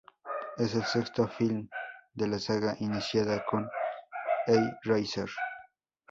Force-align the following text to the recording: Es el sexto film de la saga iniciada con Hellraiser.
Es 0.57 0.73
el 0.73 0.83
sexto 0.85 1.27
film 1.27 1.69
de 2.15 2.27
la 2.27 2.39
saga 2.39 2.75
iniciada 2.79 3.45
con 3.45 3.69
Hellraiser. 4.47 5.29